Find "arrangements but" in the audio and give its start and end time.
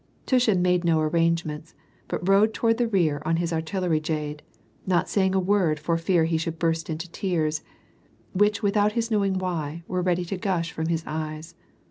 0.99-2.27